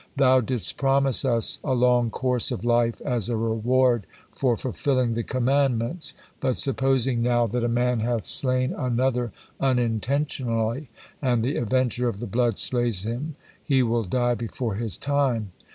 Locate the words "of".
2.49-2.65, 12.09-12.17